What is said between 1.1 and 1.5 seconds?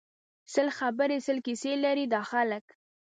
سل